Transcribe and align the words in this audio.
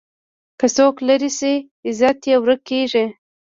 که 0.59 0.67
څوک 0.75 0.95
لرې 1.07 1.29
شي، 1.39 1.55
عزت 1.87 2.19
یې 2.29 2.35
ورک 2.41 2.61
کېږي. 2.69 3.05